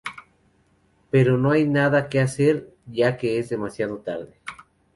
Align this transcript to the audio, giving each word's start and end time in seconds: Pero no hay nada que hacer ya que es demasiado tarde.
Pero 1.11 1.37
no 1.37 1.51
hay 1.51 1.67
nada 1.67 2.09
que 2.09 2.19
hacer 2.21 2.73
ya 2.87 3.17
que 3.17 3.37
es 3.37 3.49
demasiado 3.49 3.99
tarde. 3.99 4.33